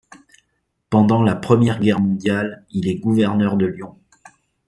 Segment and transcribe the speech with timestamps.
[0.89, 3.95] Pendant la Première Guerre mondiale, il est gouverneur de Lyon.